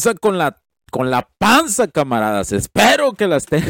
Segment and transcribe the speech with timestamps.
[0.00, 0.56] ¿Qué tranza con la,
[0.90, 2.52] con la panza, camaradas?
[2.52, 3.62] Espero que la estén.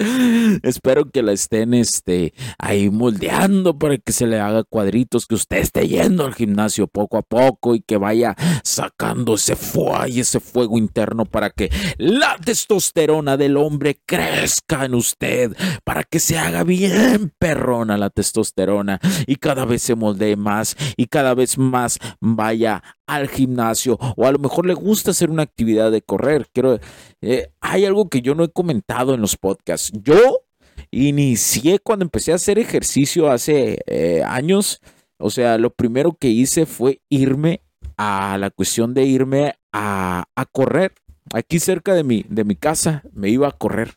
[0.62, 5.58] Espero que la estén este, ahí moldeando para que se le haga cuadritos, que usted
[5.58, 10.40] esté yendo al gimnasio poco a poco y que vaya sacando ese fuego y ese
[10.40, 15.54] fuego interno para que la testosterona del hombre crezca en usted,
[15.84, 21.06] para que se haga bien perrona la testosterona y cada vez se moldee más y
[21.06, 25.90] cada vez más vaya al gimnasio o a lo mejor le gusta hacer una actividad
[25.90, 26.48] de correr.
[26.52, 26.78] Quiero,
[27.20, 29.90] eh, hay algo que yo no he comentado en los podcasts.
[30.02, 30.42] Yo
[30.90, 34.80] inicié cuando empecé a hacer ejercicio hace eh, años.
[35.18, 37.62] O sea, lo primero que hice fue irme
[37.96, 40.92] a la cuestión de irme a, a correr.
[41.34, 43.94] Aquí cerca de mi, de mi casa me iba a correr.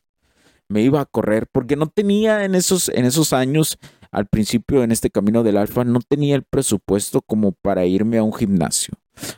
[0.68, 3.78] Me iba a correr porque no tenía en esos, en esos años
[4.14, 8.24] al principio en este camino del alfa no tenía el presupuesto como para irme a
[8.24, 8.94] un gimnasio.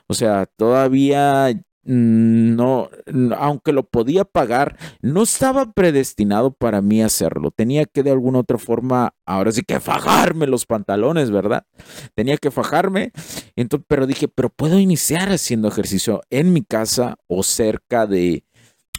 [0.08, 1.50] O sea, todavía
[1.84, 2.90] mm, no,
[3.38, 7.52] aunque lo podía pagar, no estaba predestinado para mí hacerlo.
[7.52, 11.66] Tenía que de alguna otra forma, ahora sí que fajarme los pantalones, ¿verdad?
[12.16, 13.12] Tenía que fajarme.
[13.56, 18.44] Entonces, pero dije, pero puedo iniciar haciendo ejercicio en mi casa o cerca de,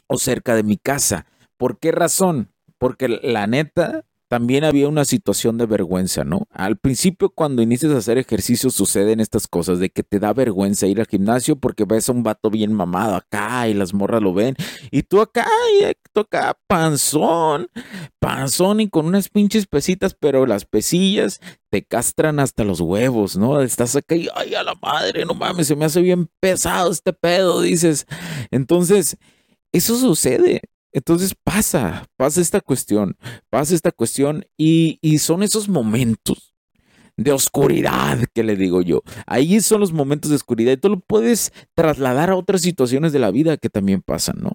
[0.06, 1.26] o cerca de mi casa.
[1.56, 2.52] ¿Por qué razón?
[2.78, 4.04] Porque la neta,
[4.36, 6.46] también había una situación de vergüenza, ¿no?
[6.50, 10.86] Al principio cuando inicias a hacer ejercicio suceden estas cosas de que te da vergüenza
[10.86, 14.34] ir al gimnasio porque ves a un vato bien mamado acá y las morras lo
[14.34, 14.54] ven
[14.90, 15.46] y tú acá
[15.80, 17.68] y tú acá panzón,
[18.18, 23.62] panzón y con unas pinches pesitas, pero las pesillas te castran hasta los huevos, ¿no?
[23.62, 27.14] Estás acá y ay a la madre, no mames, se me hace bien pesado este
[27.14, 28.06] pedo, dices.
[28.50, 29.16] Entonces,
[29.72, 30.60] eso sucede.
[30.96, 33.18] Entonces pasa, pasa esta cuestión,
[33.50, 36.54] pasa esta cuestión y, son esos momentos
[37.18, 39.02] de oscuridad que le digo yo.
[39.26, 43.18] Ahí son los momentos de oscuridad y tú lo puedes trasladar a otras situaciones de
[43.18, 44.52] la vida que también pasan, ¿no?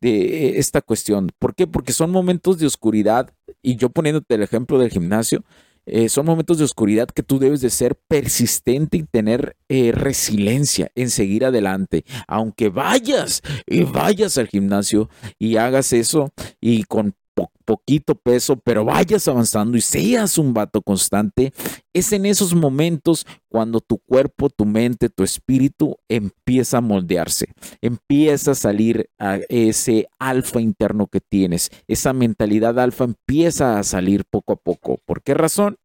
[0.00, 1.30] De esta cuestión.
[1.38, 1.68] ¿Por qué?
[1.68, 5.44] Porque son momentos de oscuridad y yo poniéndote el ejemplo del gimnasio,
[5.86, 10.90] eh, son momentos de oscuridad que tú debes de ser persistente y tener eh, resiliencia
[10.94, 12.04] en seguir adelante.
[12.28, 17.14] Aunque vayas y vayas al gimnasio y hagas eso y con
[17.64, 21.52] poquito peso, pero vayas avanzando y seas un vato constante,
[21.92, 28.52] es en esos momentos cuando tu cuerpo, tu mente, tu espíritu empieza a moldearse, empieza
[28.52, 29.10] a salir
[29.48, 34.98] ese alfa interno que tienes, esa mentalidad alfa empieza a salir poco a poco.
[35.04, 35.78] ¿Por qué razón?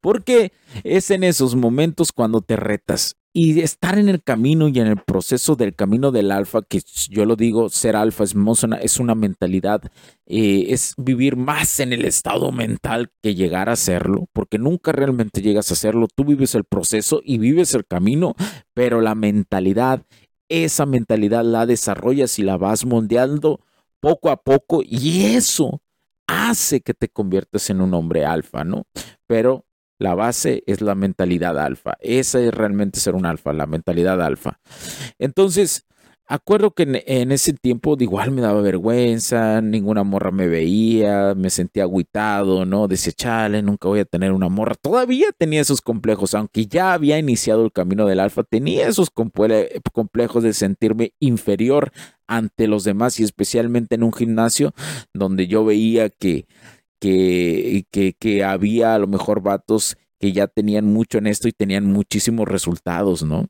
[0.00, 0.52] Porque
[0.84, 3.17] es en esos momentos cuando te retas.
[3.34, 6.80] Y estar en el camino y en el proceso del camino del alfa, que
[7.10, 8.34] yo lo digo, ser alfa es,
[8.80, 9.82] es una mentalidad,
[10.26, 15.42] eh, es vivir más en el estado mental que llegar a serlo, porque nunca realmente
[15.42, 16.08] llegas a hacerlo.
[16.12, 18.34] Tú vives el proceso y vives el camino,
[18.74, 20.04] pero la mentalidad,
[20.48, 23.60] esa mentalidad la desarrollas y la vas moldeando
[24.00, 25.82] poco a poco y eso
[26.26, 28.86] hace que te conviertas en un hombre alfa, ¿no?
[29.26, 29.64] Pero
[29.98, 31.96] la base es la mentalidad alfa.
[32.00, 34.60] Esa es realmente ser un alfa, la mentalidad alfa.
[35.18, 35.86] Entonces,
[36.28, 41.84] acuerdo que en, ese tiempo igual me daba vergüenza, ninguna morra me veía, me sentía
[41.84, 42.86] agüitado, ¿no?
[42.86, 44.74] Decía, chale, nunca voy a tener una morra.
[44.74, 50.42] Todavía tenía esos complejos, aunque ya había iniciado el camino del alfa, tenía esos complejos
[50.42, 51.92] de sentirme inferior
[52.26, 54.74] ante los demás y especialmente en un gimnasio
[55.14, 56.46] donde yo veía que,
[57.00, 61.52] que, que, que había a lo mejor vatos que ya tenían mucho en esto y
[61.52, 63.46] tenían muchísimos resultados, ¿no?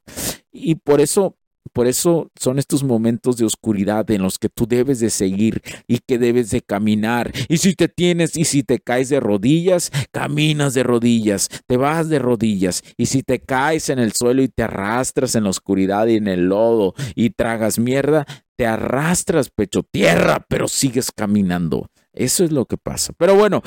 [0.53, 1.39] Y por eso
[1.73, 5.99] por eso son estos momentos de oscuridad en los que tú debes de seguir y
[5.99, 7.33] que debes de caminar.
[7.49, 12.09] Y si te tienes y si te caes de rodillas, caminas de rodillas, te vas
[12.09, 12.83] de rodillas.
[12.97, 16.29] Y si te caes en el suelo y te arrastras en la oscuridad y en
[16.29, 21.91] el lodo y tragas mierda, te arrastras pecho tierra, pero sigues caminando.
[22.13, 23.13] Eso es lo que pasa.
[23.17, 23.63] Pero bueno,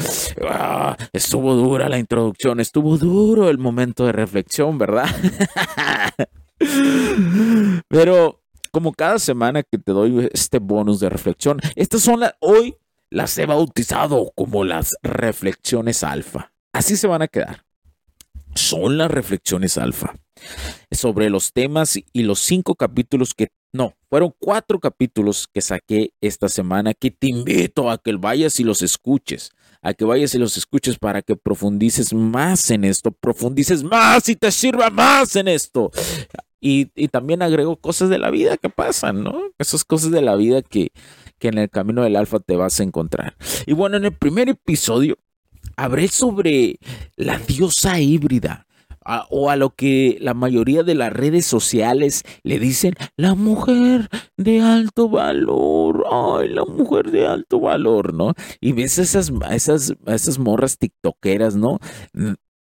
[0.49, 5.07] ah, estuvo dura la introducción, estuvo duro el momento de reflexión, ¿verdad?
[7.87, 8.41] Pero
[8.71, 12.75] como cada semana que te doy este bonus de reflexión, estas son las, hoy
[13.09, 16.51] las he bautizado como las reflexiones alfa.
[16.73, 17.63] Así se van a quedar.
[18.55, 20.13] Son las reflexiones alfa
[20.91, 26.49] sobre los temas y los cinco capítulos que, no, fueron cuatro capítulos que saqué esta
[26.49, 29.51] semana que te invito a que vayas y los escuches,
[29.81, 34.35] a que vayas y los escuches para que profundices más en esto, profundices más y
[34.35, 35.91] te sirva más en esto.
[36.59, 39.41] Y, también agrego cosas de la vida que pasan, ¿no?
[39.57, 40.91] Esas cosas de la vida que,
[41.39, 43.35] que en el camino del alfa te vas a encontrar.
[43.65, 45.17] Y bueno, en el primer episodio
[45.75, 46.77] hablé sobre
[47.15, 48.67] la diosa híbrida.
[49.29, 54.61] O a lo que la mayoría de las redes sociales le dicen la mujer de
[54.61, 58.33] alto valor, ay, la mujer de alto valor, ¿no?
[58.59, 61.79] Y ves esas, esas, esas morras tiktokeras, ¿no?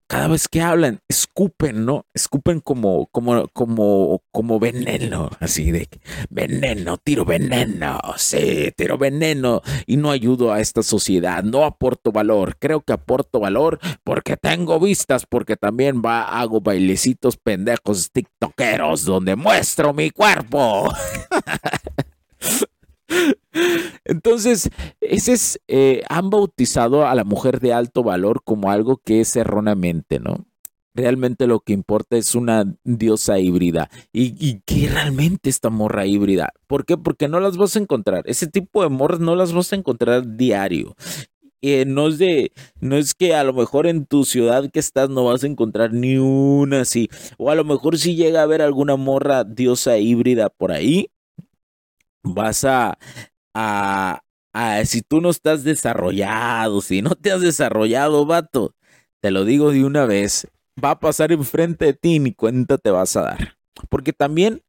[0.07, 2.05] Cada vez que hablan, escupen, ¿no?
[2.13, 5.89] Escupen como, como, como, como veneno, así de
[6.29, 12.57] veneno, tiro veneno, sí, tiro veneno y no ayudo a esta sociedad, no aporto valor,
[12.59, 19.35] creo que aporto valor porque tengo vistas, porque también va, hago bailecitos pendejos tiktokeros donde
[19.35, 20.93] muestro mi cuerpo.
[24.05, 24.69] Entonces,
[25.01, 29.35] ese es, eh, han bautizado a la mujer de alto valor como algo que es
[29.35, 30.45] erróneamente, ¿no?
[30.93, 33.89] Realmente lo que importa es una diosa híbrida.
[34.13, 36.53] ¿Y, y qué realmente esta morra híbrida?
[36.67, 36.97] ¿Por qué?
[36.97, 38.23] Porque no las vas a encontrar.
[38.27, 40.95] Ese tipo de morras no las vas a encontrar diario.
[41.67, 45.09] Eh, no, es de, no es que a lo mejor en tu ciudad que estás
[45.09, 47.09] no vas a encontrar ni una así.
[47.39, 51.09] O a lo mejor si llega a haber alguna morra diosa híbrida por ahí,
[52.21, 52.99] vas a,
[53.55, 54.21] a,
[54.85, 58.75] si tú no estás desarrollado, si no te has desarrollado, vato,
[59.21, 60.47] te lo digo de una vez,
[60.83, 63.57] va a pasar enfrente de ti y ni cuenta te vas a dar.
[63.89, 64.61] Porque también,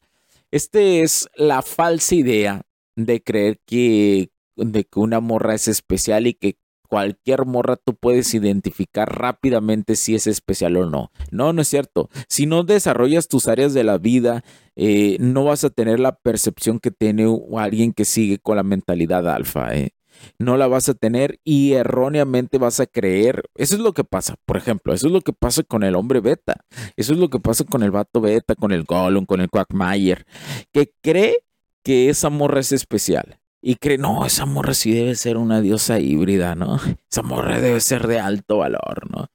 [0.50, 2.62] este es la falsa idea
[2.94, 6.56] de creer que, de que una morra es especial y que
[6.86, 11.10] cualquier morra tú puedes identificar rápidamente si es especial o no.
[11.30, 12.08] No, no es cierto.
[12.28, 14.44] Si no desarrollas tus áreas de la vida,
[14.76, 19.28] eh, no vas a tener la percepción que tiene alguien que sigue con la mentalidad
[19.28, 19.74] alfa.
[19.74, 19.90] Eh.
[20.38, 23.44] No la vas a tener y erróneamente vas a creer.
[23.54, 24.94] Eso es lo que pasa, por ejemplo.
[24.94, 26.64] Eso es lo que pasa con el hombre beta.
[26.96, 30.26] Eso es lo que pasa con el vato beta, con el Gollum, con el Quackmayer,
[30.72, 31.44] que cree
[31.82, 35.98] que esa morra es especial y cree, no, esa morra sí debe ser una diosa
[35.98, 36.78] híbrida, ¿no?
[37.10, 39.28] Esa morra debe ser de alto valor, ¿no?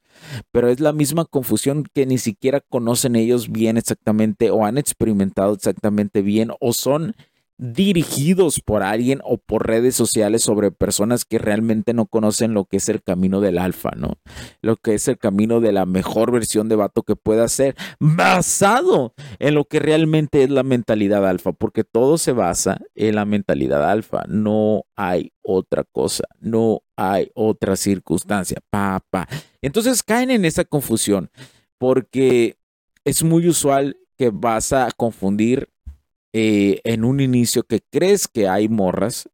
[0.52, 5.54] Pero es la misma confusión que ni siquiera conocen ellos bien exactamente o han experimentado
[5.54, 7.14] exactamente bien o son
[7.62, 12.78] dirigidos por alguien o por redes sociales sobre personas que realmente no conocen lo que
[12.78, 14.18] es el camino del alfa, ¿no?
[14.62, 19.14] Lo que es el camino de la mejor versión de vato que pueda ser, basado
[19.38, 23.88] en lo que realmente es la mentalidad alfa, porque todo se basa en la mentalidad
[23.88, 29.28] alfa, no hay otra cosa, no hay otra circunstancia, pa, pa.
[29.60, 31.30] Entonces caen en esa confusión,
[31.78, 32.56] porque
[33.04, 35.71] es muy usual que vas a confundir
[36.32, 39.28] eh, en un inicio que crees que hay morras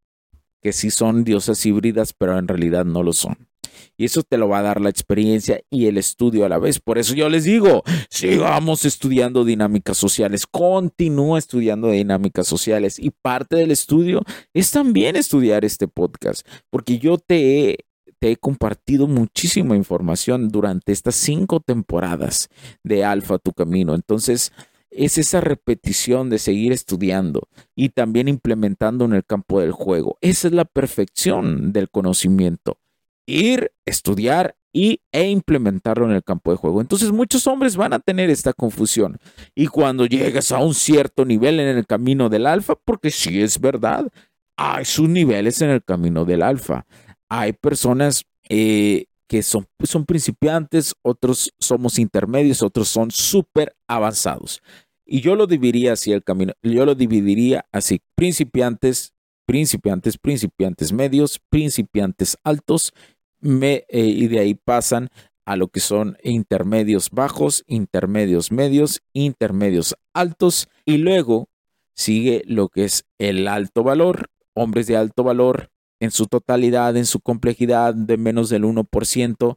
[0.61, 3.49] que sí son diosas híbridas, pero en realidad no lo son.
[3.97, 6.81] Y eso te lo va a dar la experiencia y el estudio a la vez.
[6.81, 12.99] Por eso yo les digo, sigamos estudiando dinámicas sociales, continúa estudiando dinámicas sociales.
[12.99, 17.78] Y parte del estudio es también estudiar este podcast, porque yo te he,
[18.19, 22.49] te he compartido muchísima información durante estas cinco temporadas
[22.85, 23.95] de Alfa Tu Camino.
[23.95, 24.52] Entonces,
[24.90, 30.18] es esa repetición de seguir estudiando y también implementando en el campo del juego.
[30.21, 32.78] Esa es la perfección del conocimiento.
[33.26, 36.80] Ir, estudiar y, e implementarlo en el campo de juego.
[36.80, 39.18] Entonces muchos hombres van a tener esta confusión.
[39.54, 43.61] Y cuando llegas a un cierto nivel en el camino del alfa, porque sí es
[43.61, 44.09] verdad,
[44.57, 46.87] hay sus niveles en el camino del alfa.
[47.28, 54.62] Hay personas eh, que son, son principiantes, otros somos intermedios, otros son súper avanzados.
[55.04, 59.12] Y yo lo dividiría así el camino, yo lo dividiría así, principiantes,
[59.47, 62.92] principiantes, principiantes medios, principiantes altos,
[63.40, 65.08] me, eh, y de ahí pasan
[65.44, 71.49] a lo que son intermedios bajos, intermedios medios, intermedios altos, y luego
[71.94, 75.70] sigue lo que es el alto valor, hombres de alto valor
[76.00, 79.57] en su totalidad, en su complejidad de menos del 1%,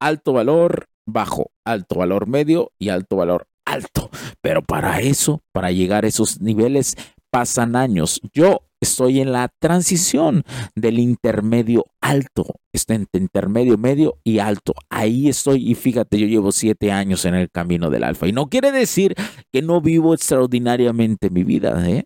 [0.00, 4.10] alto valor, bajo, alto valor medio y alto valor alto.
[4.40, 6.96] Pero para eso, para llegar a esos niveles,
[7.30, 8.20] pasan años.
[8.32, 10.42] Yo estoy en la transición
[10.74, 14.74] del intermedio alto, está entre intermedio medio y alto.
[14.88, 18.26] Ahí estoy y fíjate, yo llevo siete años en el camino del alfa.
[18.26, 19.14] Y no quiere decir
[19.52, 22.04] que no vivo extraordinariamente mi vida, ¿eh?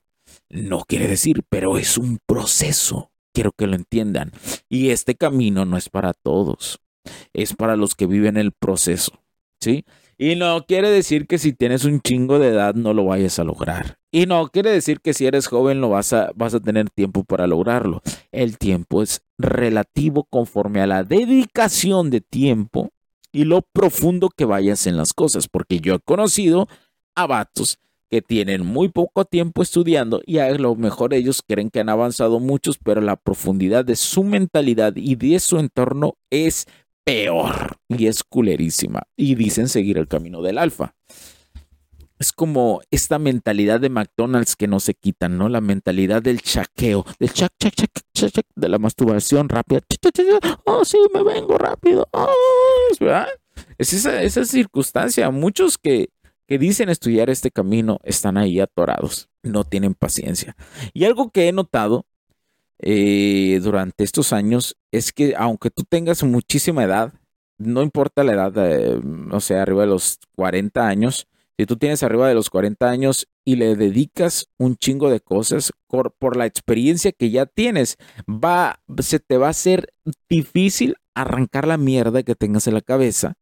[0.50, 3.10] No quiere decir, pero es un proceso.
[3.34, 4.30] Quiero que lo entiendan.
[4.68, 6.80] Y este camino no es para todos,
[7.34, 9.12] es para los que viven el proceso,
[9.60, 9.84] ¿sí?
[10.16, 13.44] Y no quiere decir que si tienes un chingo de edad no lo vayas a
[13.44, 13.98] lograr.
[14.12, 17.24] Y no quiere decir que si eres joven lo vas a, vas a tener tiempo
[17.24, 18.00] para lograrlo.
[18.30, 22.90] El tiempo es relativo conforme a la dedicación de tiempo
[23.32, 25.48] y lo profundo que vayas en las cosas.
[25.48, 26.68] Porque yo he conocido
[27.16, 27.80] a vatos
[28.14, 32.38] que tienen muy poco tiempo estudiando y a lo mejor ellos creen que han avanzado
[32.38, 36.66] muchos, pero la profundidad de su mentalidad y de su entorno es
[37.02, 39.02] peor y es culerísima.
[39.16, 40.94] Y dicen seguir el camino del alfa.
[42.20, 45.48] Es como esta mentalidad de McDonald's que no se quitan, ¿no?
[45.48, 49.80] La mentalidad del chaqueo, del chac, chac, chac, chac, de la masturbación rápida.
[50.66, 52.08] Oh, sí, me vengo rápido.
[53.00, 53.26] ¿verdad?
[53.76, 55.32] Es esa, esa circunstancia.
[55.32, 56.10] Muchos que,
[56.46, 60.56] que dicen estudiar este camino están ahí atorados, no tienen paciencia.
[60.92, 62.06] Y algo que he notado
[62.78, 67.14] eh, durante estos años es que aunque tú tengas muchísima edad,
[67.58, 72.02] no importa la edad, eh, o sea, arriba de los 40 años, si tú tienes
[72.02, 77.12] arriba de los 40 años y le dedicas un chingo de cosas por, la experiencia
[77.12, 77.96] que ya tienes,
[78.28, 79.92] va, se te va a hacer
[80.28, 83.34] difícil arrancar la mierda que tengas en la cabeza,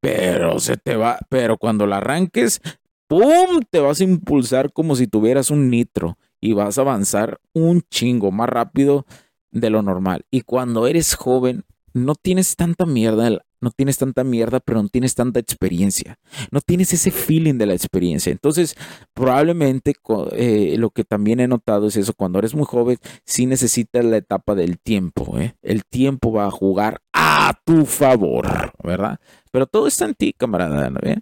[0.00, 2.60] pero se te va, pero cuando la arranques,
[3.06, 3.60] ¡pum!
[3.70, 8.30] te vas a impulsar como si tuvieras un nitro y vas a avanzar un chingo
[8.32, 9.06] más rápido
[9.50, 10.24] de lo normal.
[10.30, 15.14] Y cuando eres joven, no tienes tanta mierda, no tienes tanta mierda, pero no tienes
[15.14, 16.18] tanta experiencia.
[16.50, 18.32] No tienes ese feeling de la experiencia.
[18.32, 18.74] Entonces,
[19.14, 19.94] probablemente
[20.32, 24.16] eh, lo que también he notado es eso, cuando eres muy joven, sí necesitas la
[24.16, 25.38] etapa del tiempo.
[25.38, 25.54] ¿eh?
[25.62, 27.02] El tiempo va a jugar
[27.48, 29.18] a tu favor, ¿verdad?
[29.50, 30.92] Pero todo está en ti, camarada.
[31.02, 31.18] ¿eh?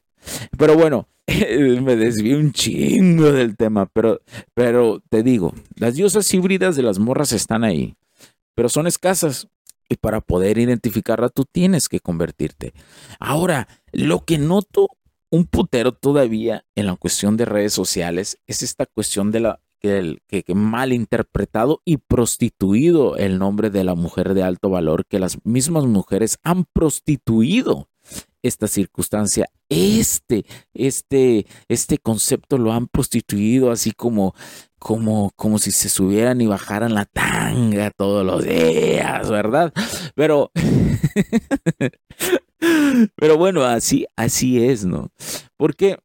[0.58, 4.20] Pero bueno, me desvío un chingo del tema, pero,
[4.52, 7.96] pero te digo, las diosas híbridas de las morras están ahí,
[8.54, 9.48] pero son escasas.
[9.88, 12.74] Y para poder identificarla, tú tienes que convertirte.
[13.18, 14.88] Ahora, lo que noto
[15.30, 20.18] un putero todavía en la cuestión de redes sociales es esta cuestión de la que,
[20.28, 25.44] que, mal interpretado y prostituido el nombre de la mujer de alto valor, que las
[25.44, 27.88] mismas mujeres han prostituido
[28.42, 34.34] esta circunstancia, este, este, este concepto lo han prostituido así como,
[34.78, 39.72] como, como si se subieran y bajaran la tanga todos los días, ¿verdad?
[40.14, 40.50] Pero,
[43.16, 45.10] pero bueno, así, así es, ¿no?
[45.56, 45.98] Porque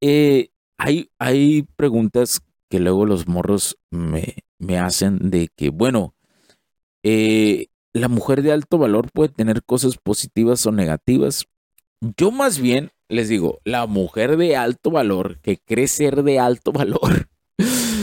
[0.00, 6.14] eh, hay, hay preguntas que luego los morros me, me hacen de que, bueno,
[7.02, 11.46] eh, la mujer de alto valor puede tener cosas positivas o negativas.
[12.16, 16.72] Yo más bien les digo, la mujer de alto valor, que cree ser de alto
[16.72, 17.28] valor,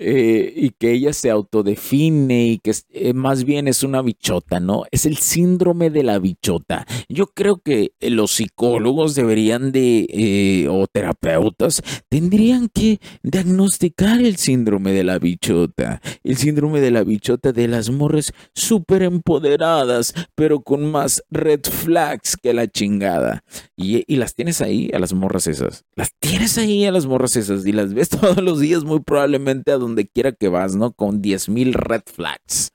[0.00, 4.84] eh, y que ella se autodefine y que eh, más bien es una bichota, ¿no?
[4.90, 6.86] Es el síndrome de la bichota.
[7.08, 14.92] Yo creo que eh, los psicólogos deberían de, o terapeutas, tendrían que diagnosticar el síndrome
[14.92, 16.00] de la bichota.
[16.24, 22.36] El síndrome de la bichota de las morres súper empoderadas, pero con más red flags
[22.36, 23.44] que la chingada.
[23.76, 25.84] Y, y las tienes ahí a las morras esas.
[25.96, 29.72] Las tienes ahí a las morras esas y las ves todos los días muy probablemente
[29.72, 30.92] a donde quiera que vas, ¿no?
[30.92, 32.72] Con 10.000 red flags.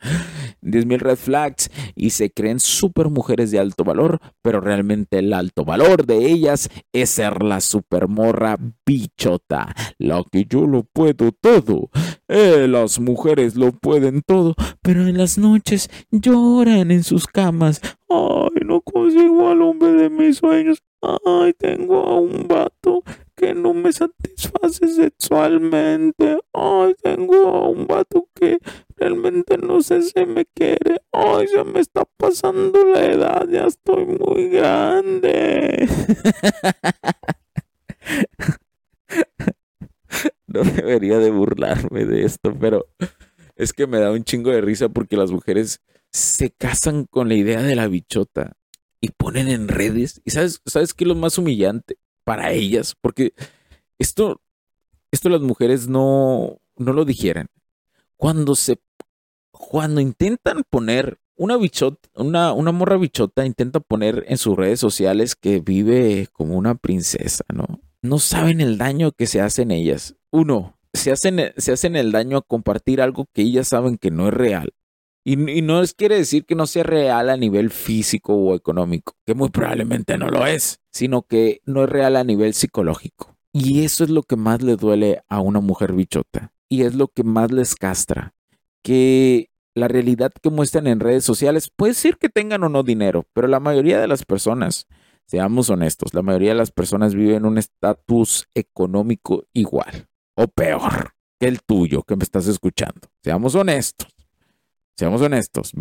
[0.61, 5.65] 10.000 red flags y se creen super mujeres de alto valor, pero realmente el alto
[5.65, 9.75] valor de ellas es ser la super morra bichota.
[9.97, 11.89] Lo que yo lo puedo todo.
[12.27, 17.81] Eh, las mujeres lo pueden todo, pero en las noches lloran en sus camas
[18.15, 20.83] Ay, no consigo al hombre de mis sueños.
[21.01, 23.03] Ay, tengo a un vato
[23.43, 26.39] que no me satisface sexualmente.
[26.53, 28.59] Ay, tengo un vato que
[28.95, 31.01] realmente no sé si me quiere.
[31.11, 35.89] Ay, se me está pasando la edad, ya estoy muy grande.
[40.47, 42.87] no debería de burlarme de esto, pero
[43.57, 45.81] es que me da un chingo de risa porque las mujeres
[46.11, 48.53] se casan con la idea de la bichota
[49.01, 50.21] y ponen en redes.
[50.23, 52.95] ¿Y sabes, sabes qué lo más humillante para ellas?
[52.99, 53.33] Porque
[53.99, 54.41] esto,
[55.11, 57.47] esto las mujeres no, no lo dijeran.
[58.17, 58.79] Cuando se,
[59.51, 65.35] cuando intentan poner una bichota, una, una morra bichota intenta poner en sus redes sociales
[65.35, 67.81] que vive como una princesa, ¿no?
[68.01, 70.15] No saben el daño que se hacen ellas.
[70.29, 74.27] Uno, se hacen, se hacen el daño a compartir algo que ellas saben que no
[74.27, 74.73] es real.
[75.25, 79.33] Y, no les quiere decir que no sea real a nivel físico o económico, que
[79.33, 83.37] muy probablemente no lo es, sino que no es real a nivel psicológico.
[83.53, 86.51] Y eso es lo que más le duele a una mujer bichota.
[86.67, 88.33] Y es lo que más les castra.
[88.81, 93.25] Que la realidad que muestran en redes sociales puede ser que tengan o no dinero,
[93.33, 94.87] pero la mayoría de las personas,
[95.25, 101.47] seamos honestos, la mayoría de las personas viven un estatus económico igual o peor que
[101.47, 103.01] el tuyo que me estás escuchando.
[103.23, 104.12] Seamos honestos.
[104.95, 105.71] Seamos honestos,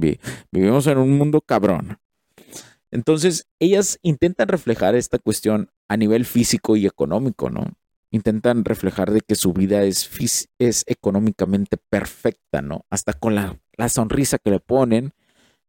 [0.50, 1.98] vivimos en un mundo cabrón.
[2.90, 7.72] Entonces, ellas intentan reflejar esta cuestión a nivel físico y económico, ¿no?
[8.10, 10.10] Intentan reflejar de que su vida es,
[10.58, 12.84] es económicamente perfecta, ¿no?
[12.90, 15.12] Hasta con la, la sonrisa que le ponen,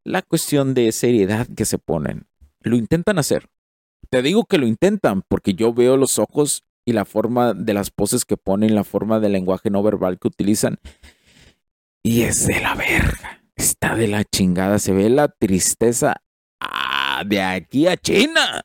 [0.04, 2.28] la cuestión de seriedad que se ponen.
[2.62, 3.50] Lo intentan hacer.
[4.10, 7.92] Te digo que lo intentan porque yo veo los ojos y la forma de las
[7.92, 10.80] poses que ponen, la forma del lenguaje no verbal que utilizan
[12.04, 13.33] y es de la verga.
[13.56, 14.80] Está de la chingada.
[14.80, 16.16] Se ve la tristeza
[16.60, 18.62] ah, de aquí a China.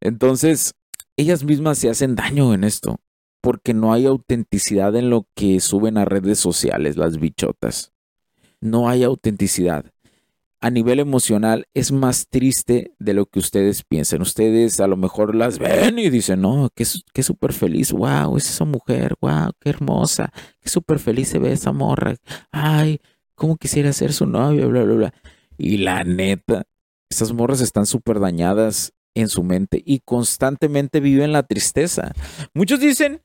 [0.00, 0.74] Entonces,
[1.16, 3.00] ellas mismas se hacen daño en esto.
[3.40, 7.92] Porque no hay autenticidad en lo que suben a redes sociales las bichotas.
[8.60, 9.86] No hay autenticidad
[10.60, 14.20] a nivel emocional es más triste de lo que ustedes piensan.
[14.20, 16.84] Ustedes a lo mejor las ven y dicen, no, qué,
[17.14, 21.52] qué súper feliz, wow, es esa mujer, wow, qué hermosa, qué súper feliz se ve
[21.52, 22.16] esa morra,
[22.52, 23.00] ay,
[23.40, 25.14] cómo quisiera ser su novia, bla, bla, bla.
[25.56, 26.64] Y la neta,
[27.08, 32.12] esas morras están súper dañadas en su mente y constantemente viven la tristeza.
[32.52, 33.22] Muchos dicen,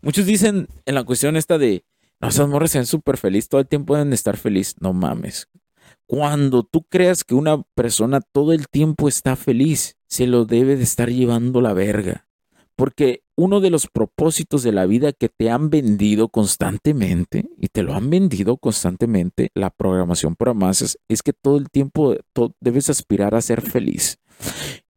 [0.00, 1.84] muchos dicen en la cuestión esta de,
[2.18, 4.74] no, esas morras se ven súper feliz, todo el tiempo deben estar feliz.
[4.80, 5.48] No mames.
[6.06, 10.84] Cuando tú creas que una persona todo el tiempo está feliz, se lo debe de
[10.84, 12.26] estar llevando la verga.
[12.78, 17.82] Porque uno de los propósitos de la vida que te han vendido constantemente, y te
[17.82, 22.14] lo han vendido constantemente, la programación por masas, es que todo el tiempo
[22.60, 24.20] debes aspirar a ser feliz.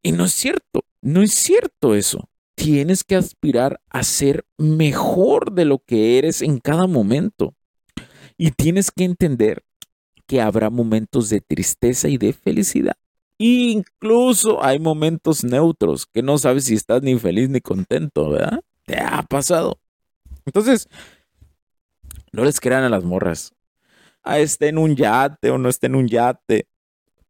[0.03, 2.29] Y no es cierto, no es cierto eso.
[2.53, 7.55] Tienes que aspirar a ser mejor de lo que eres en cada momento.
[8.37, 9.63] Y tienes que entender
[10.27, 12.93] que habrá momentos de tristeza y de felicidad.
[13.43, 18.61] Incluso hay momentos neutros que no sabes si estás ni feliz ni contento, ¿verdad?
[18.85, 19.79] Te ha pasado.
[20.45, 20.87] Entonces,
[22.31, 23.51] no les crean a las morras.
[24.21, 26.67] Ah, esté en un yate o no esté en un yate.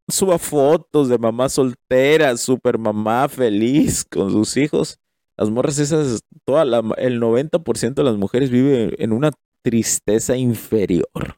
[0.10, 5.00] Suba fotos de mamá soltera, super mamá feliz con sus hijos.
[5.38, 6.63] Las morras esas, toda
[6.97, 11.38] el 90% de las mujeres vive en una tristeza inferior.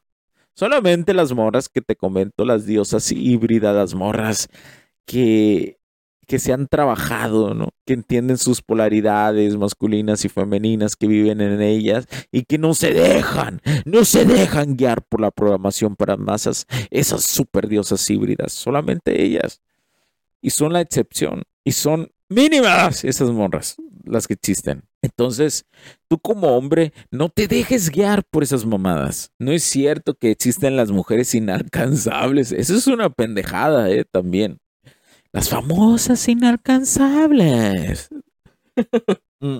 [0.54, 4.48] Solamente las morras que te comento, las diosas híbridas, las morras
[5.04, 5.78] que,
[6.26, 7.70] que se han trabajado, ¿no?
[7.84, 12.92] Que entienden sus polaridades masculinas y femeninas que viven en ellas y que no se
[12.92, 19.22] dejan, no se dejan guiar por la programación para masas, esas super diosas híbridas, solamente
[19.22, 19.60] ellas.
[20.40, 21.42] Y son la excepción.
[21.64, 24.84] Y son mínimas esas morras, las que existen.
[25.02, 25.66] Entonces,
[26.08, 29.32] tú como hombre, no te dejes guiar por esas mamadas.
[29.38, 32.52] No es cierto que existen las mujeres inalcanzables.
[32.52, 34.04] Eso es una pendejada, ¿eh?
[34.10, 34.58] También.
[35.32, 38.08] Las famosas inalcanzables.
[39.40, 39.58] Mm.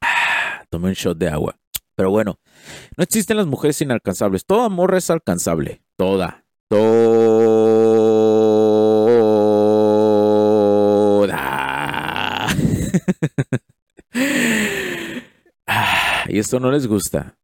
[0.00, 1.54] Ah, tomé un shot de agua.
[1.94, 2.38] Pero bueno,
[2.96, 4.46] no existen las mujeres inalcanzables.
[4.46, 5.82] Toda morra es alcanzable.
[5.96, 6.46] Toda.
[6.68, 7.79] Toda.
[16.30, 17.36] Y esto no les gusta.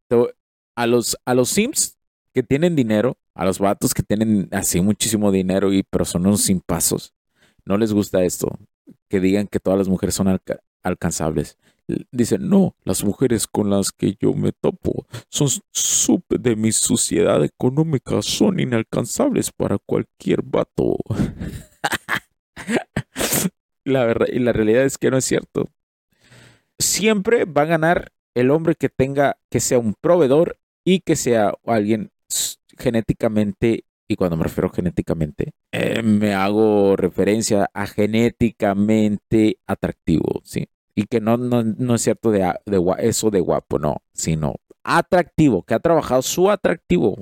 [0.75, 1.99] A los, a los Sims
[2.33, 6.51] que tienen dinero, a los vatos que tienen así muchísimo dinero y pero son unos
[6.67, 7.15] pasos,
[7.65, 8.59] no les gusta esto.
[9.09, 10.41] Que digan que todas las mujeres son
[10.83, 11.59] alcanzables.
[12.11, 15.49] Dicen, no, las mujeres con las que yo me topo son
[16.29, 20.97] de mi sociedad económica, son inalcanzables para cualquier vato.
[23.85, 25.69] la verdad, y la realidad es que no es cierto.
[26.79, 31.55] Siempre va a ganar el hombre que tenga, que sea un proveedor y que sea
[31.65, 32.11] alguien
[32.79, 40.69] genéticamente, y cuando me refiero genéticamente, eh, me hago referencia a genéticamente atractivo, ¿sí?
[40.95, 45.73] Y que no, no, es cierto de, de, eso de guapo, no, sino atractivo, que
[45.73, 47.17] ha trabajado su atractivo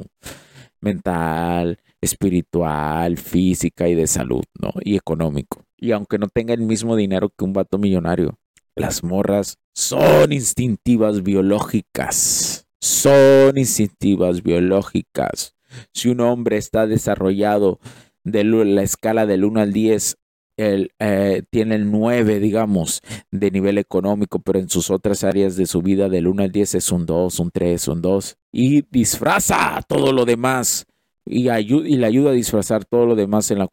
[0.81, 4.73] mental, espiritual, física y de salud, ¿no?
[4.83, 5.65] Y económico.
[5.77, 8.37] Y aunque no tenga el mismo dinero que un vato millonario,
[8.77, 12.67] las morras son instintivas biológicas.
[12.81, 15.55] Son instintivas biológicas.
[15.93, 17.81] Si un hombre está desarrollado
[18.25, 20.17] de la escala del 1 al 10
[20.57, 23.01] él, eh, tiene el 9, digamos,
[23.33, 26.77] de nivel económico, pero en sus otras áreas de su vida del 1 al 10
[26.77, 28.37] es un 2, un 3, un 2.
[28.53, 30.87] Y disfraza todo lo demás
[31.27, 33.69] y, y le ayuda a disfrazar todo lo demás en la,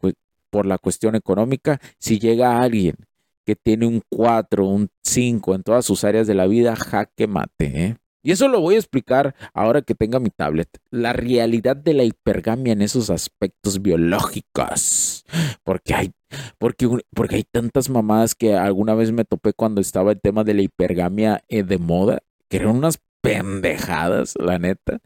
[0.50, 1.80] por la cuestión económica.
[1.98, 2.96] Si llega alguien
[3.44, 7.84] que tiene un 4, un 5 en todas sus áreas de la vida, jaque mate.
[7.84, 7.96] ¿eh?
[8.24, 10.68] Y eso lo voy a explicar ahora que tenga mi tablet.
[10.90, 15.24] La realidad de la hipergamia en esos aspectos biológicos.
[15.64, 16.12] Porque hay,
[16.58, 20.54] porque, porque hay tantas mamadas que alguna vez me topé cuando estaba el tema de
[20.54, 25.00] la hipergamia eh, de moda, que eran unas pendejadas, la neta,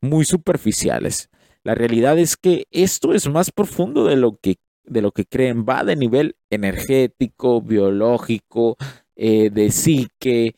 [0.00, 1.30] muy superficiales.
[1.64, 4.56] La realidad es que esto es más profundo de lo que,
[4.90, 5.64] de lo que creen.
[5.68, 8.76] Va de nivel energético, biológico,
[9.16, 10.54] eh, de psique,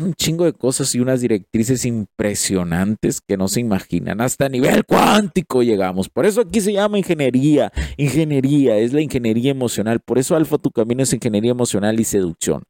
[0.00, 4.20] un chingo de cosas y unas directrices impresionantes que no se imaginan.
[4.20, 6.08] Hasta nivel cuántico llegamos.
[6.08, 7.72] Por eso aquí se llama ingeniería.
[7.96, 10.00] Ingeniería es la ingeniería emocional.
[10.00, 12.62] Por eso Alfa Tu Camino es ingeniería emocional y seducción.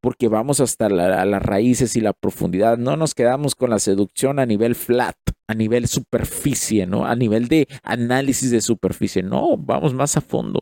[0.00, 2.78] Porque vamos hasta las raíces y la profundidad.
[2.78, 5.16] No nos quedamos con la seducción a nivel flat,
[5.48, 7.06] a nivel superficie, ¿no?
[7.06, 9.22] A nivel de análisis de superficie.
[9.22, 10.60] No, vamos más a fondo.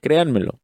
[0.00, 0.60] Créanmelo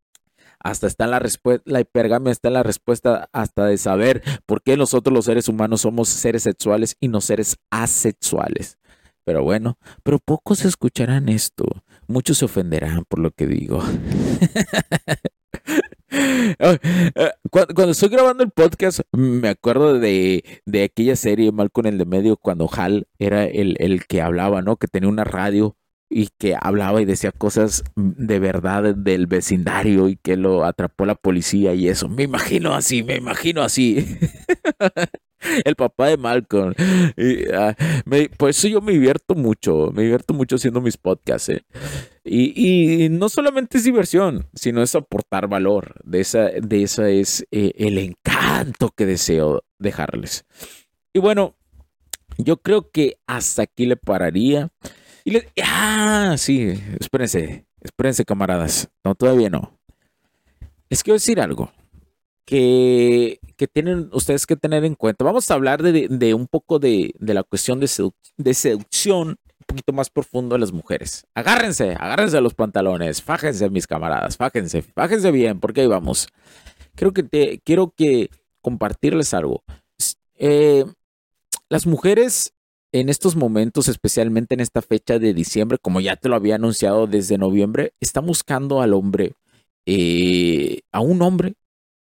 [0.61, 4.77] hasta está la respuesta, la hipergamia está en la respuesta hasta de saber por qué
[4.77, 8.79] nosotros los seres humanos somos seres sexuales y no seres asexuales.
[9.25, 11.65] Pero bueno, pero pocos escucharán esto.
[12.07, 13.83] Muchos se ofenderán por lo que digo.
[16.09, 21.99] Eh, cuando, estoy grabando el podcast, me acuerdo de, de aquella serie Mal con el
[21.99, 24.77] de medio, cuando Hal era el, el que hablaba, ¿no?
[24.77, 25.77] Que tenía una radio
[26.09, 31.15] y que hablaba y decía cosas de verdad del vecindario y que lo atrapó la
[31.15, 32.09] policía y eso.
[32.09, 34.19] Me imagino así, me imagino así.
[35.65, 36.75] El papá de Malcolm.
[37.17, 37.77] Y, ah,
[38.37, 41.51] por eso yo me divierto mucho, me divierto mucho haciendo mis podcasts.
[41.51, 41.63] ¿eh?
[42.25, 45.95] Y, no solamente es diversión, sino es aportar valor.
[46.05, 50.45] De esa, de esa es eh, el encanto que deseo dejarles.
[51.13, 51.55] Y bueno,
[52.39, 54.71] yo creo que hasta aquí le pararía.
[55.27, 58.89] Y le, ah, sí, espérense, espérense camaradas.
[59.03, 59.77] No, todavía no.
[60.89, 61.73] Les quiero decir algo
[62.45, 65.25] que, que tienen ustedes que tener en cuenta.
[65.25, 67.89] Vamos a hablar de, de un poco de, de, la cuestión de,
[68.55, 71.27] seducción un poquito más profundo de las mujeres.
[71.35, 76.29] Agárrense, agárrense los pantalones, fájense mis camaradas, fájense, fájense bien, porque ahí vamos.
[76.95, 79.65] Creo que te, quiero que compartirles algo.
[80.37, 80.85] Eh,
[81.69, 82.53] las mujeres
[82.93, 87.07] en estos momentos, especialmente en esta fecha de diciembre, como ya te lo había anunciado
[87.07, 89.35] desde noviembre, está buscando al hombre,
[89.87, 91.55] eh, a un hombre,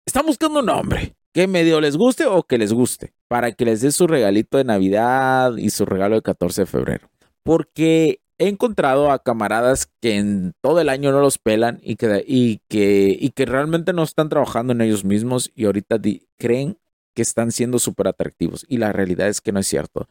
[0.05, 3.81] está buscando un hombre que medio les guste o que les guste, para que les
[3.81, 7.09] dé su regalito de Navidad y su regalo de 14 de febrero.
[7.43, 12.23] Porque he encontrado a camaradas que en todo el año no los pelan y que,
[12.25, 15.99] y que, y que realmente no están trabajando en ellos mismos y ahorita
[16.37, 16.77] creen
[17.13, 18.65] que están siendo súper atractivos.
[18.69, 20.07] Y la realidad es que no es cierto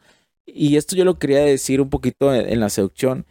[0.47, 3.25] y esto yo lo quería decir un poquito en, la seducción,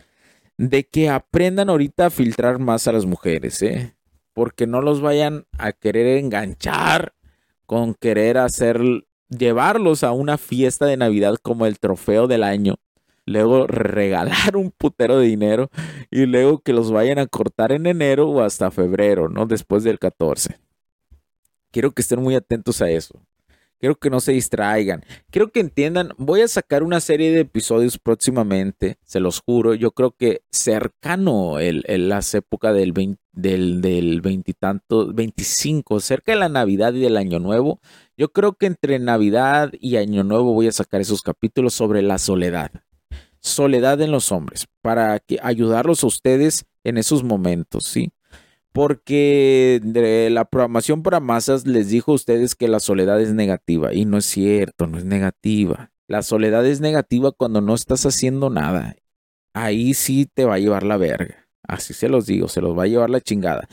[0.58, 3.96] de que aprendan ahorita a filtrar más a las mujeres, ¿eh?
[4.34, 7.14] Porque no los vayan a querer enganchar
[7.64, 8.80] con querer hacer,
[9.28, 12.76] llevarlos a una fiesta de Navidad como el trofeo del año.
[13.24, 15.70] Luego regalar un putero de dinero
[16.10, 19.46] y luego que los vayan a cortar en enero o hasta febrero, ¿no?
[19.46, 20.58] Después del 14.
[21.72, 23.20] Quiero que estén muy atentos a eso.
[23.78, 25.04] Quiero que no se distraigan.
[25.30, 26.10] Quiero que entiendan.
[26.16, 29.74] Voy a sacar una serie de episodios próximamente, se los juro.
[29.74, 36.38] Yo creo que cercano el, las épocas del 20, del, del veintitanto, 25, cerca de
[36.38, 37.80] la Navidad y del Año Nuevo.
[38.16, 42.18] Yo creo que entre Navidad y Año Nuevo voy a sacar esos capítulos sobre la
[42.18, 42.70] soledad.
[43.40, 48.10] Soledad en los hombres, para que ayudarlos a ustedes en esos momentos, ¿sí?
[48.76, 49.80] Porque
[50.30, 53.94] la programación para masas les dijo a ustedes que la soledad es negativa.
[53.94, 55.92] Y no es cierto, no es negativa.
[56.08, 58.94] La soledad es negativa cuando no estás haciendo nada.
[59.54, 61.48] Ahí sí te va a llevar la verga.
[61.62, 63.66] Así se los digo, se los va a llevar la chingada.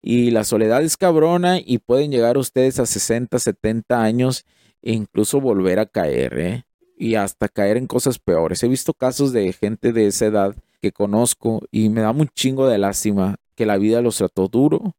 [0.00, 4.46] Y la soledad es cabrona y pueden llegar ustedes a 60, 70 años
[4.82, 6.64] e incluso volver a caer, ¿eh?
[6.96, 8.62] Y hasta caer en cosas peores.
[8.62, 12.68] He visto casos de gente de esa edad que conozco y me da un chingo
[12.68, 14.94] de lástima que la vida los trató duro.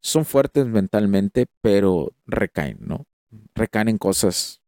[0.00, 3.06] Son fuertes mentalmente, pero recaen, ¿no?
[3.54, 4.60] Recaen en cosas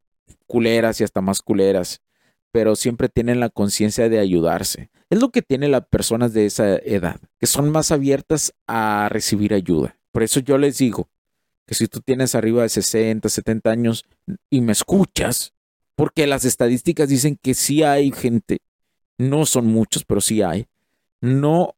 [0.47, 2.01] culeras y hasta más culeras,
[2.53, 4.91] pero siempre tienen la conciencia de ayudarse.
[5.11, 9.55] Es lo que tienen las personas de esa edad, que son más abiertas a recibir
[9.55, 9.97] ayuda.
[10.13, 11.09] Por eso yo les digo
[11.67, 14.07] que si tú tienes arriba de 60, 70 años
[14.49, 15.53] y me escuchas,
[15.95, 18.61] porque las estadísticas dicen que sí hay gente
[19.19, 20.67] no son muchos, pero sí hay.
[21.21, 21.75] No,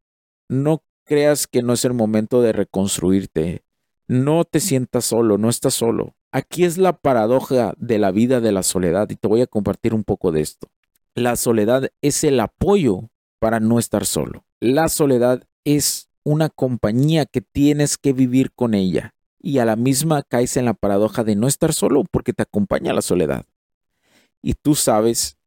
[0.49, 3.62] no creas que no es el momento de reconstruirte.
[4.07, 6.14] No te sientas solo, no estás solo.
[6.31, 9.94] Aquí es la paradoja de la vida de la soledad y te voy a compartir
[9.94, 10.68] un poco de esto.
[11.14, 14.44] La soledad es el apoyo para no estar solo.
[14.61, 20.23] La soledad es una compañía que tienes que vivir con ella y a la misma
[20.23, 23.47] caes en la paradoja de no estar solo porque te acompaña la soledad.
[24.42, 25.38] Y tú sabes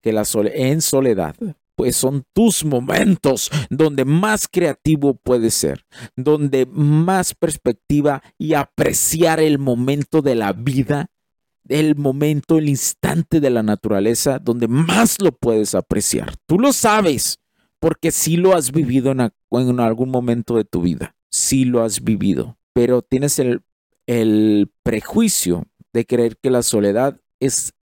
[0.00, 0.22] que la
[0.54, 1.34] en soledad,
[1.78, 5.86] pues son tus momentos donde más creativo puedes ser,
[6.16, 11.06] donde más perspectiva y apreciar el momento de la vida,
[11.68, 16.34] el momento, el instante de la naturaleza, donde más lo puedes apreciar.
[16.46, 17.38] Tú lo sabes,
[17.78, 22.58] porque sí lo has vivido en, algún momento de tu vida, sí lo has vivido,
[22.72, 23.62] pero tienes el,
[24.82, 27.72] prejuicio de creer que la soledad es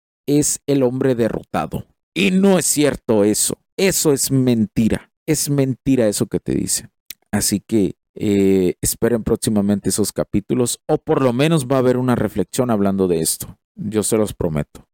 [0.67, 3.57] el hombre derrotado y no es cierto eso.
[3.77, 5.11] Eso es mentira.
[5.27, 6.89] Es mentira eso que te dice.
[7.31, 12.15] Así que eh, esperen próximamente esos capítulos o por lo menos va a haber una
[12.15, 13.59] reflexión hablando de esto.
[13.75, 14.87] Yo se los prometo.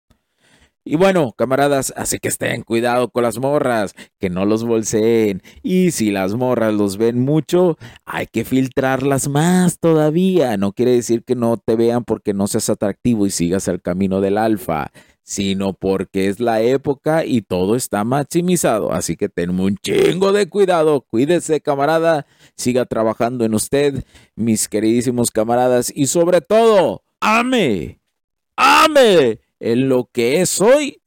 [0.85, 5.40] Y bueno, camaradas, así que estén cuidado con las morras, que no los bolseen.
[5.62, 10.57] Y si las morras los ven mucho, hay que filtrarlas más todavía.
[10.57, 14.21] No quiere decir que no te vean porque no seas atractivo y sigas el camino
[14.21, 14.90] del alfa
[15.23, 18.93] sino porque es la época y todo está maximizado.
[18.93, 21.03] Así que ten un chingo de cuidado.
[21.03, 22.27] Cuídese, camarada.
[22.57, 24.05] Siga trabajando en usted,
[24.35, 25.93] mis queridísimos camaradas.
[25.95, 28.01] Y sobre todo, ame,
[28.57, 31.01] ame en lo que es hoy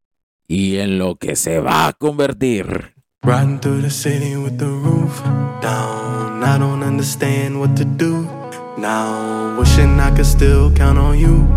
[0.47, 2.93] y en lo que se va a convertir.
[3.23, 5.19] Riding through the city with the roof
[5.61, 6.43] down.
[6.43, 8.29] I don't understand what to do
[8.77, 9.57] now.
[9.57, 11.47] Wishing I could still count on you.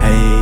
[0.00, 0.41] Hey,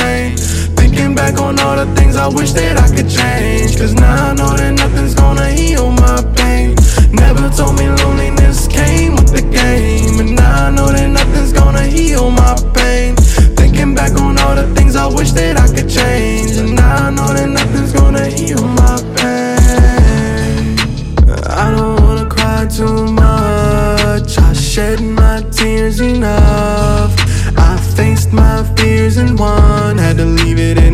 [1.31, 3.77] Back on all the things I wish that I could change.
[3.77, 6.75] Cause now I know that nothing's gonna heal my pain.
[7.09, 10.19] Never told me loneliness came with the game.
[10.19, 13.15] And now I know that nothing's gonna heal my pain.
[13.55, 16.57] Thinking back on all the things I wish that I could change.
[16.57, 20.75] And now I know that nothing's gonna heal my pain.
[21.47, 24.37] I don't wanna cry too much.
[24.37, 27.15] I shed my tears enough.
[27.57, 30.25] I faced my fears and won Had to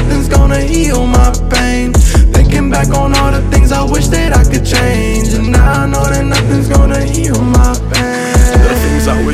[0.00, 1.92] nothing's gonna heal my pain.
[2.32, 5.28] Thinking back on all the things I wish that I could change.
[5.34, 8.07] And now I know that nothing's gonna heal my pain